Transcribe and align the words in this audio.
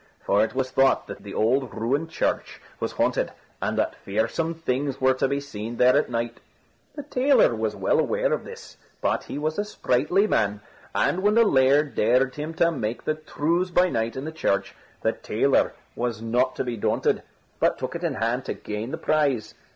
For 0.25 0.43
it 0.43 0.55
was 0.55 0.71
thought 0.71 1.05
that 1.05 1.21
the 1.21 1.35
old 1.35 1.75
ruined 1.75 2.09
church 2.09 2.59
was 2.79 2.93
haunted, 2.93 3.33
and 3.61 3.77
that 3.77 3.93
fearsome 4.03 4.55
things 4.55 4.99
were 4.99 5.13
to 5.13 5.27
be 5.27 5.39
seen 5.39 5.77
there 5.77 5.95
at 5.95 6.09
night. 6.09 6.39
The 6.95 7.03
tailor 7.03 7.53
was 7.55 7.75
well 7.75 7.99
aware 7.99 8.33
of 8.33 8.43
this; 8.43 8.77
but 8.99 9.25
he 9.25 9.37
was 9.37 9.59
a 9.59 9.63
sprightly 9.63 10.25
man, 10.25 10.61
and 10.95 11.21
when 11.21 11.35
the 11.35 11.43
laird 11.45 11.93
dared 11.93 12.33
him 12.33 12.55
to 12.55 12.71
make 12.71 13.03
the 13.05 13.13
trews 13.13 13.69
by 13.71 13.89
night 13.89 14.15
in 14.15 14.25
the 14.25 14.31
church, 14.31 14.73
the 15.01 15.11
tailor 15.13 15.73
was 15.95 16.19
not 16.19 16.55
to 16.55 16.63
be 16.63 16.77
daunted, 16.77 17.21
but 17.59 17.77
took 17.77 17.95
it 17.95 18.03
in 18.03 18.15
hand 18.15 18.43
to 18.45 18.55
gain 18.55 18.89
the 18.89 18.97
prize. 18.97 19.53